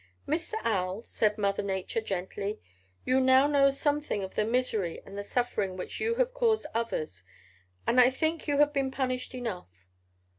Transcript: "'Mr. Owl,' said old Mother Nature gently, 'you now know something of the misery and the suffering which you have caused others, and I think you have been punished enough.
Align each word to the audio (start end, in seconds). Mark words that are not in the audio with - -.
"'Mr. 0.27 0.55
Owl,' 0.63 1.03
said 1.03 1.33
old 1.33 1.37
Mother 1.37 1.61
Nature 1.61 2.01
gently, 2.01 2.59
'you 3.05 3.19
now 3.19 3.45
know 3.45 3.69
something 3.69 4.23
of 4.23 4.33
the 4.33 4.43
misery 4.43 4.99
and 5.05 5.15
the 5.15 5.23
suffering 5.23 5.77
which 5.77 5.99
you 5.99 6.15
have 6.15 6.33
caused 6.33 6.65
others, 6.73 7.23
and 7.85 8.01
I 8.01 8.09
think 8.09 8.47
you 8.47 8.57
have 8.57 8.73
been 8.73 8.89
punished 8.89 9.35
enough. 9.35 9.69